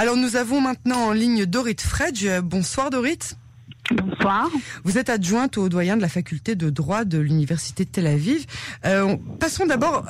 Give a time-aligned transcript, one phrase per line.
[0.00, 2.24] Alors nous avons maintenant en ligne Dorit Fredge.
[2.44, 3.18] Bonsoir Dorit.
[3.90, 4.50] Bonsoir.
[4.84, 8.44] Vous êtes adjointe au doyen de la faculté de droit de l'université de Tel Aviv.
[8.84, 10.04] Euh, passons d'abord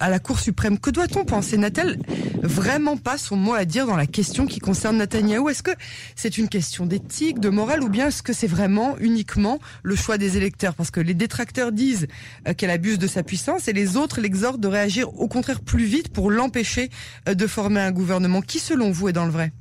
[0.00, 0.78] à la Cour suprême.
[0.78, 1.56] Que doit-on penser?
[1.56, 1.98] N'a-t-elle
[2.42, 5.70] vraiment pas son mot à dire dans la question qui concerne Netanyahou Est-ce que
[6.16, 10.18] c'est une question d'éthique, de morale, ou bien est-ce que c'est vraiment uniquement le choix
[10.18, 10.74] des électeurs?
[10.74, 12.08] Parce que les détracteurs disent
[12.48, 15.84] euh, qu'elle abuse de sa puissance et les autres l'exhortent de réagir au contraire plus
[15.84, 16.90] vite pour l'empêcher
[17.28, 18.40] euh, de former un gouvernement.
[18.40, 19.52] Qui, selon vous, est dans le vrai?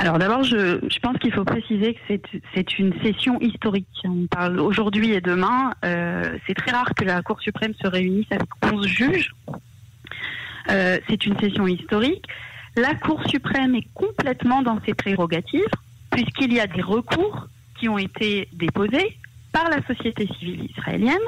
[0.00, 2.00] Alors d'abord, je, pense qu'il faut préciser que
[2.54, 3.86] c'est une session historique.
[4.04, 5.74] On parle aujourd'hui et demain.
[5.84, 9.34] Euh, c'est très rare que la Cour suprême se réunisse avec 11 juges.
[10.70, 12.24] Euh, c'est une session historique.
[12.76, 15.68] La Cour suprême est complètement dans ses prérogatives,
[16.10, 19.18] puisqu'il y a des recours qui ont été déposés
[19.52, 21.18] par la société civile israélienne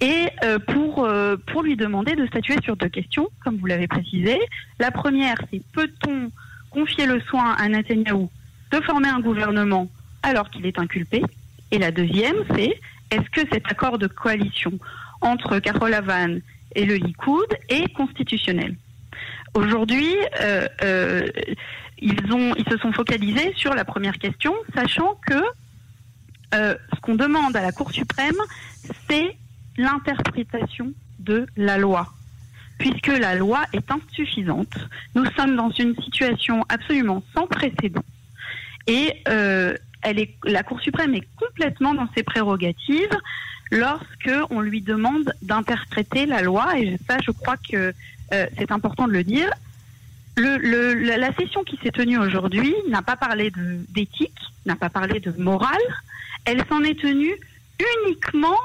[0.00, 1.08] et euh, pour,
[1.48, 4.38] pour lui demander de statuer sur deux questions, comme vous l'avez précisé.
[4.78, 6.30] La première, c'est peut-on
[6.74, 8.28] confier le soin à Netanyahou
[8.72, 9.88] de former un gouvernement
[10.22, 11.22] alors qu'il est inculpé.
[11.70, 12.74] Et la deuxième, c'est
[13.10, 14.72] est-ce que cet accord de coalition
[15.20, 16.40] entre Carol Havan
[16.74, 18.74] et le Likoud est constitutionnel?
[19.54, 21.28] Aujourd'hui, euh, euh,
[21.98, 25.40] ils se sont focalisés sur la première question, sachant que
[26.54, 28.40] euh, ce qu'on demande à la Cour suprême,
[29.08, 29.36] c'est
[29.76, 32.08] l'interprétation de la loi
[32.78, 34.74] puisque la loi est insuffisante.
[35.14, 38.04] Nous sommes dans une situation absolument sans précédent.
[38.86, 39.74] Et euh,
[40.44, 43.16] la Cour suprême est complètement dans ses prérogatives
[43.70, 46.78] lorsque on lui demande d'interpréter la loi.
[46.78, 47.92] Et ça, je crois que
[48.32, 49.50] euh, c'est important de le dire.
[50.36, 53.52] La session qui s'est tenue aujourd'hui n'a pas parlé
[53.88, 55.78] d'éthique, n'a pas parlé de morale.
[56.44, 57.34] Elle s'en est tenue
[58.06, 58.58] uniquement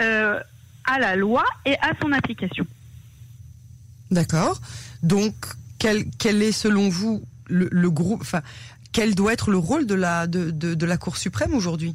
[0.00, 0.40] euh,
[0.84, 2.66] à la loi et à son application.
[4.14, 4.60] D'accord.
[5.02, 5.34] Donc,
[5.78, 8.40] quel, quel est selon vous le, groupe, enfin,
[8.92, 11.94] quel doit être le rôle de la, de, de, la Cour suprême aujourd'hui?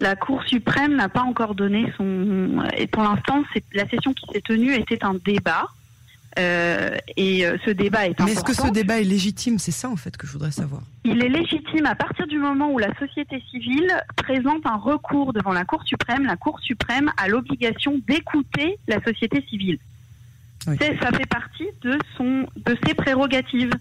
[0.00, 2.62] La Cour suprême n'a pas encore donné son.
[2.76, 5.68] Et pour l'instant, la session qui s'est tenue était un débat.
[6.38, 8.24] Euh, et euh, ce débat est important.
[8.24, 9.58] Mais est-ce que ce débat est légitime?
[9.58, 10.82] C'est ça en fait que je voudrais savoir.
[11.04, 15.52] Il est légitime à partir du moment où la société civile présente un recours devant
[15.52, 16.24] la Cour suprême.
[16.24, 19.78] La Cour suprême a l'obligation d'écouter la société civile.
[20.64, 23.72] Ça fait partie de, son, de ses prérogatives.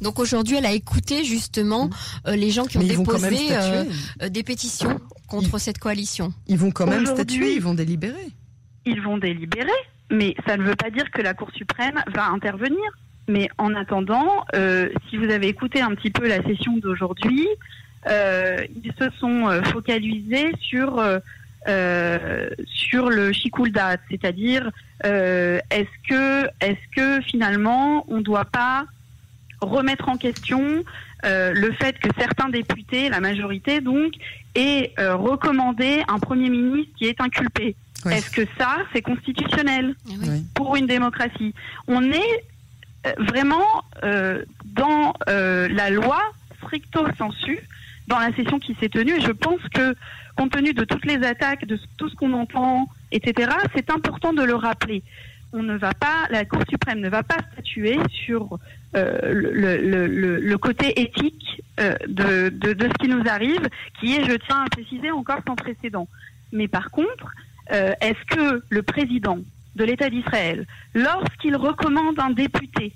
[0.00, 1.88] Donc aujourd'hui, elle a écouté justement
[2.26, 3.84] euh, les gens qui ont déposé euh,
[4.22, 6.32] euh, des pétitions contre cette coalition.
[6.46, 8.28] Ils vont quand même statuer, ils vont délibérer.
[8.86, 9.70] Ils vont délibérer,
[10.10, 12.84] mais ça ne veut pas dire que la Cour suprême va intervenir.
[13.28, 14.44] Mais en attendant,
[15.08, 17.48] si vous avez écouté un petit peu la session d'aujourd'hui,
[18.06, 21.02] ils se sont focalisés sur
[21.68, 24.70] euh, sur le shikuldat, c'est-à-dire
[25.04, 28.84] euh, est-ce que est-ce que finalement on ne doit pas
[29.60, 30.84] remettre en question
[31.24, 34.12] euh, le fait que certains députés, la majorité donc,
[34.54, 37.76] aient recommandé un premier ministre qui est inculpé?
[38.10, 39.94] Est-ce que ça, c'est constitutionnel
[40.54, 41.54] pour une démocratie?
[41.88, 42.44] On est
[43.16, 46.20] vraiment dans la loi
[46.62, 47.58] stricto sensu
[48.06, 49.16] dans la session qui s'est tenue.
[49.16, 49.94] Et je pense que,
[50.36, 54.42] compte tenu de toutes les attaques, de tout ce qu'on entend, etc., c'est important de
[54.42, 55.02] le rappeler.
[55.52, 58.58] On ne va pas, la Cour suprême ne va pas statuer sur
[58.96, 62.50] euh, le, côté éthique euh, de,
[62.80, 63.68] ce qui nous arrive,
[64.00, 66.08] qui est, je tiens à préciser, encore sans précédent.
[66.52, 67.30] Mais par contre,
[67.72, 69.38] euh, est-ce que le président
[69.76, 72.92] de l'État d'Israël, lorsqu'il recommande un député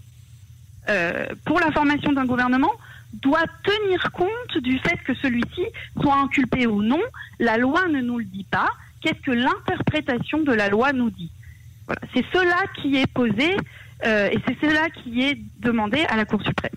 [1.45, 2.73] pour la formation d'un gouvernement,
[3.13, 5.63] doit tenir compte du fait que celui-ci
[6.01, 7.01] soit inculpé ou non.
[7.39, 8.69] La loi ne nous le dit pas.
[9.01, 11.31] Qu'est-ce que l'interprétation de la loi nous dit?
[12.15, 13.57] C'est cela qui est posé
[14.05, 16.73] euh, et c'est cela qui est demandé à la Cour suprême.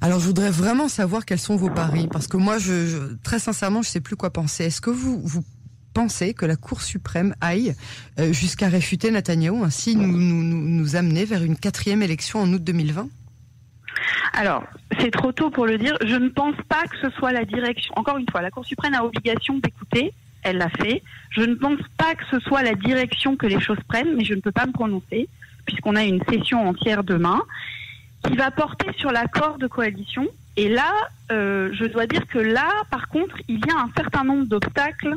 [0.00, 2.58] Alors je voudrais vraiment savoir quels sont vos paris parce que moi,
[3.24, 4.64] très sincèrement, je ne sais plus quoi penser.
[4.64, 5.44] Est-ce que vous,
[5.94, 7.74] pensez que la Cour suprême aille
[8.20, 13.08] euh, jusqu'à réfuter Netanyahou, ainsi nous amener vers une quatrième élection en août 2020
[14.32, 14.64] alors,
[15.00, 15.96] c'est trop tôt pour le dire.
[16.04, 17.92] Je ne pense pas que ce soit la direction.
[17.96, 20.12] Encore une fois, la Cour suprême a obligation d'écouter.
[20.42, 21.02] Elle l'a fait.
[21.30, 24.34] Je ne pense pas que ce soit la direction que les choses prennent, mais je
[24.34, 25.28] ne peux pas me prononcer,
[25.66, 27.42] puisqu'on a une session entière demain,
[28.24, 30.26] qui va porter sur l'accord de coalition.
[30.56, 30.92] Et là,
[31.30, 35.16] euh, je dois dire que là, par contre, il y a un certain nombre d'obstacles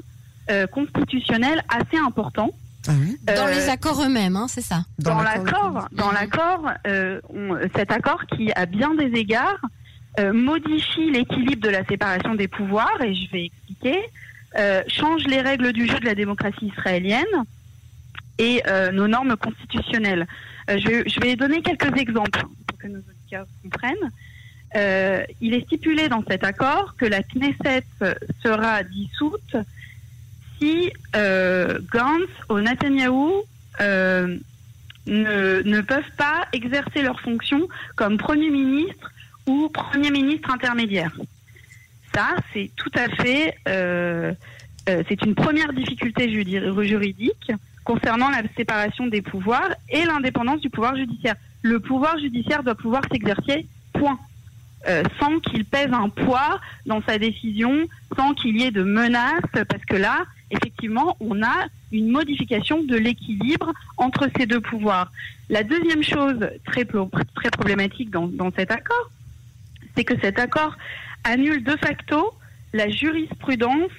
[0.50, 2.52] euh, constitutionnels assez importants.
[2.88, 2.94] Ah
[3.36, 4.86] dans les euh, accords eux-mêmes, hein, c'est ça.
[4.98, 7.20] Dans, l'accord, dans l'accord, euh,
[7.76, 9.60] cet accord qui, à bien des égards,
[10.20, 14.00] euh, modifie l'équilibre de la séparation des pouvoirs, et je vais expliquer,
[14.88, 17.26] change les règles du jeu de la démocratie israélienne
[18.38, 18.62] et
[18.92, 20.28] nos normes constitutionnelles.
[20.68, 24.12] Je, je, vais donner quelques exemples pour que nos judiciaire comprennent,
[24.76, 27.84] euh, il est stipulé dans cet accord que la Knesset
[28.42, 29.58] sera dissoute
[30.62, 33.44] si euh, Gantz ou Netanyahou
[33.80, 34.38] euh,
[35.08, 39.12] ne, ne, peuvent pas exercer leurs fonctions comme Premier ministre
[39.48, 41.12] ou Premier ministre intermédiaire.
[42.14, 44.34] Ça, c'est tout à fait, euh,
[44.90, 47.52] euh c'est une première difficulté juridique
[47.84, 51.36] concernant la séparation des pouvoirs et l'indépendance du pouvoir judiciaire.
[51.64, 54.20] Le pouvoir judiciaire doit pouvoir s'exercer, point.
[55.20, 57.88] Sans qu'il pèse un poids dans sa décision,
[58.18, 62.96] sans qu'il y ait de menaces, parce que là, effectivement, on a une modification de
[62.96, 65.12] l'équilibre entre ces deux pouvoirs.
[65.50, 69.10] La deuxième chose très, problématique dans, cet accord,
[69.96, 70.76] c'est que cet accord
[71.24, 72.34] annule de facto
[72.74, 73.92] la jurisprudence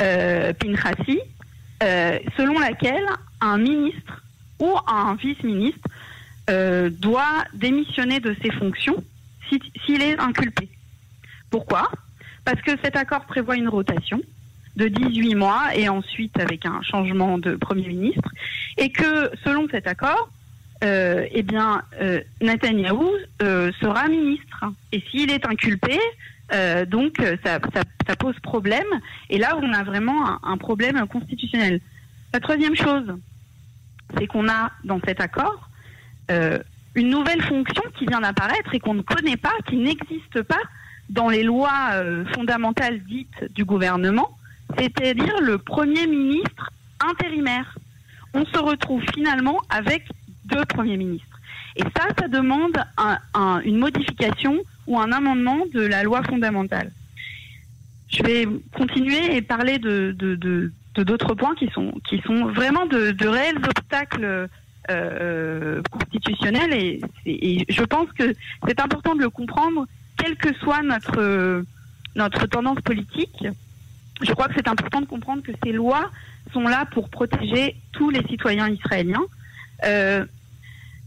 [0.00, 1.20] euh, Pinchassi,
[1.82, 3.06] euh, selon laquelle
[3.40, 4.22] un ministre
[4.60, 5.88] ou un vice-ministre
[6.50, 9.02] euh, doit démissionner de ses fonctions
[9.84, 10.68] s'il est inculpé.
[11.50, 11.90] Pourquoi?
[12.44, 14.20] Parce que cet accord prévoit une rotation
[14.76, 18.30] de 18 mois et ensuite avec un changement de Premier ministre,
[18.76, 20.28] et que selon cet accord,
[20.82, 24.64] euh, eh bien, euh, euh, sera ministre.
[24.92, 25.98] Et s'il est inculpé,
[26.52, 27.58] euh, donc ça,
[28.06, 28.86] ça, pose problème.
[29.30, 31.80] Et là, on a vraiment un, problème constitutionnel.
[32.32, 33.14] La troisième chose,
[34.18, 35.70] c'est qu'on a dans cet accord
[36.30, 36.58] euh,
[36.94, 40.60] une nouvelle fonction qui vient d'apparaître et qu'on ne connaît pas, qui n'existe pas
[41.10, 44.36] dans les lois euh, fondamentales dites du gouvernement,
[44.78, 47.76] c'est-à-dire le Premier ministre intérimaire.
[48.32, 50.04] On se retrouve finalement avec
[50.46, 51.40] deux premiers ministres.
[51.76, 56.90] Et ça, ça demande un, un, une modification ou un amendement de la loi fondamentale.
[58.08, 60.14] Je vais continuer et parler de,
[60.96, 64.48] d'autres points qui sont, qui sont vraiment de, réels obstacles
[64.90, 68.34] euh, constitutionnels et, et, je pense que
[68.68, 69.86] c'est important de le comprendre,
[70.16, 71.64] quelle que soit notre,
[72.14, 73.46] notre tendance politique.
[74.22, 76.10] Je crois que c'est important de comprendre que ces lois
[76.52, 79.24] sont là pour protéger tous les citoyens israéliens.
[79.84, 80.24] Euh,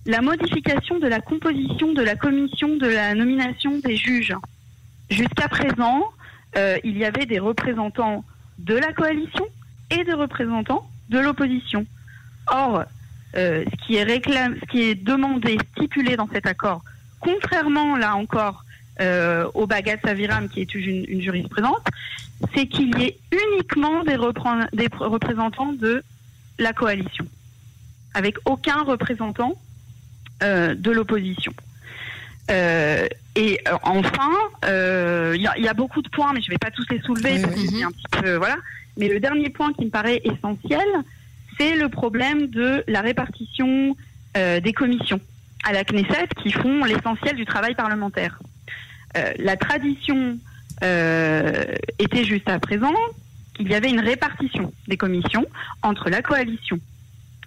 [0.06, 4.36] la modification de la composition de la commission de la nomination des juges.
[5.10, 6.04] Jusqu'à présent,
[6.58, 8.24] euh, il y avait des représentants
[8.58, 9.46] de la coalition
[9.92, 11.86] et des représentants de l'opposition.
[12.48, 12.84] Or,
[13.36, 16.84] euh, ce, qui est ce qui est demandé, stipulé dans cet accord,
[17.20, 18.64] contrairement là encore
[19.00, 21.82] euh, au Bagat Saviram, qui est une, une jurisprudence,
[22.54, 24.18] c'est qu'il y ait uniquement des,
[24.74, 26.04] des représentants de
[26.60, 27.26] la coalition,
[28.14, 29.54] avec aucun représentant
[30.44, 31.54] euh, de l'opposition.
[32.50, 34.32] Euh, et enfin,
[34.64, 37.40] il y, y, a beaucoup de points, mais je ne vais pas tous les soulever
[37.42, 38.56] parce que c'est un petit peu voilà.
[38.98, 40.88] Mais le dernier point qui me paraît essentiel,
[41.58, 43.96] c'est le problème de la répartition
[44.34, 45.20] des commissions
[45.64, 48.40] à la Knesset qui font l'essentiel du travail parlementaire.
[49.18, 50.38] Euh, la tradition
[50.84, 51.66] euh,
[52.00, 52.94] était juste à présent
[53.56, 55.46] qu'il y avait une répartition des commissions
[55.82, 56.80] entre la coalition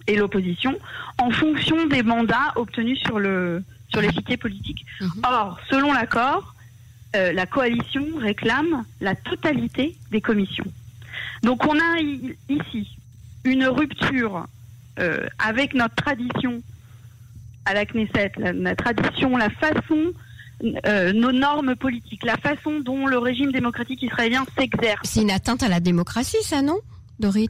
[0.07, 0.77] et l'opposition
[1.17, 4.85] en fonction des mandats obtenus sur le sur l'échiquier politique.
[5.01, 5.07] Mmh.
[5.23, 6.55] Or, selon l'accord,
[7.15, 10.71] euh, la coalition réclame la totalité des commissions.
[11.43, 11.99] Donc on a
[12.49, 12.97] ici
[13.43, 14.45] une rupture
[14.99, 16.61] euh, avec notre tradition
[17.65, 20.13] à la Knesset, la, la tradition, la façon,
[20.85, 25.09] euh, nos normes politiques, la façon dont le régime démocratique israélien s'exerce.
[25.09, 26.79] C'est une atteinte à la démocratie, ça, non,
[27.19, 27.49] Dorit?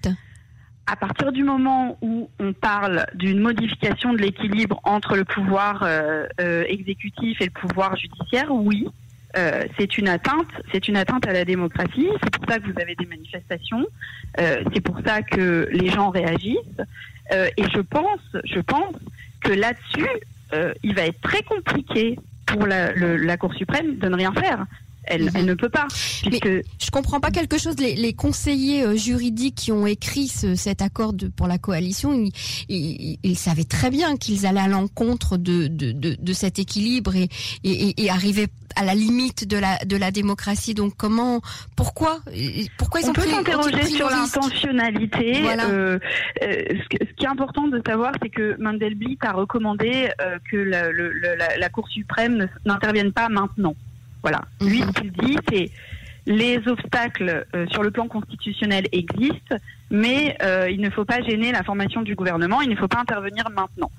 [0.88, 6.25] À partir du moment où on parle d'une modification de l'équilibre entre le pouvoir euh,
[6.39, 8.88] euh, exécutif et le pouvoir judiciaire, oui,
[9.38, 12.10] euh, c'est une atteinte, c'est une atteinte à la démocratie.
[12.22, 13.86] C'est pour ça que vous avez des manifestations.
[14.39, 16.58] Euh, c'est pour ça que les gens réagissent.
[17.32, 18.96] Euh, et je pense, je pense
[19.41, 20.10] que là-dessus,
[20.84, 22.20] il va être très compliqué
[22.51, 24.65] pour la, Cour suprême de ne rien faire.
[25.03, 25.88] Elle, elle, ne peut pas.
[26.24, 26.46] Puisque...
[26.46, 27.75] Mais je comprends pas quelque chose.
[27.79, 32.13] Les, les conseillers euh, juridiques qui ont écrit ce, cet accord de, pour la coalition,
[32.13, 32.31] ils,
[32.70, 37.15] ils, ils savaient très bien qu'ils allaient à l'encontre de, de, de, de, cet équilibre
[37.15, 37.29] et,
[37.63, 40.74] et, et arriver à la limite de la de la démocratie.
[40.74, 41.41] Donc comment,
[41.75, 42.20] pourquoi,
[42.77, 45.41] pourquoi ils On ont peut s'interroger sur l'intentionnalité.
[45.41, 45.67] Voilà.
[45.67, 46.00] Euh,
[46.43, 50.58] euh, ce, ce, qui est important de savoir, c'est que Mandelblit a recommandé euh, que
[50.58, 53.75] la, le, la, la Cour suprême n'intervienne pas maintenant.
[54.22, 54.42] Voilà.
[54.62, 54.70] Mhm.
[54.70, 55.72] Lui, ce qu'il dit, c'est
[56.25, 59.56] les obstacles euh, sur le plan constitutionnel existent,
[59.90, 63.00] mais euh, il ne faut pas gêner la formation du gouvernement, il ne faut pas
[63.00, 63.92] intervenir maintenant.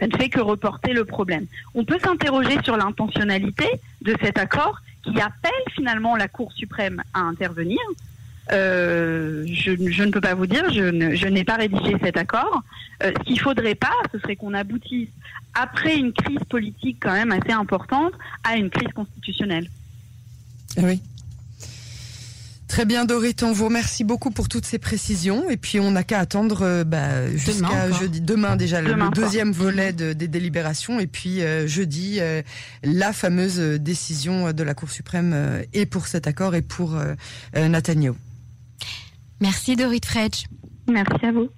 [0.00, 1.46] Ça ne fait que reporter le problème.
[1.74, 3.66] On peut s'interroger sur l'intentionnalité
[4.02, 7.78] de cet accord qui appelle finalement la Cour suprême à intervenir.
[8.52, 12.62] Euh, je, je, ne peux pas vous dire, je, n'ai pas rédigé cet accord.
[13.02, 15.08] Euh, ce qu'il faudrait pas, ce serait qu'on aboutisse,
[15.54, 18.12] après une crise politique quand même assez importante,
[18.44, 19.68] à une crise constitutionnelle.
[20.76, 21.00] Ah oui.
[22.68, 25.48] Très bien, Dorit, on vous remercie beaucoup pour toutes ces précisions.
[25.48, 28.20] Et puis, on n'a qu'à attendre euh, bah, jusqu'à jeudi.
[28.20, 31.00] Demain, déjà, le, deuxième volet des délibérations.
[31.00, 32.42] Et puis, euh, jeudi, euh,
[32.84, 36.96] la fameuse décision de la Cour suprême et pour cet accord et pour
[37.54, 38.14] Netanyahu.
[39.40, 40.44] Merci, Dorit Fredge.
[40.88, 41.48] Merci à vous.